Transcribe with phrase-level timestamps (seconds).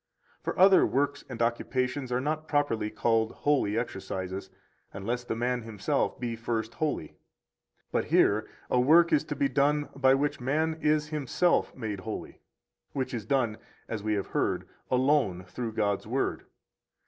[0.41, 4.49] For other works and occupations are not properly called holy exercises,
[4.91, 7.17] unless the man himself be first holy.
[7.91, 12.41] But here a work is to be done by which man is himself made holy,
[12.93, 16.45] which is done (as we have heard) alone through God's Word.